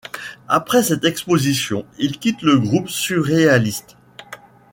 Après 0.47 0.81
cette 0.81 1.03
exposition, 1.05 1.85
il 1.99 2.17
quitte 2.17 2.41
le 2.41 2.57
groupe 2.57 2.89
surréaliste. 2.89 3.97